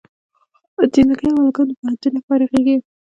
[0.93, 2.75] جینکۍ او هلکان د پوهنتون نه فارغېږي